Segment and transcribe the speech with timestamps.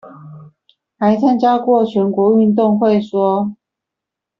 [0.97, 3.55] 還參加過全國運動會說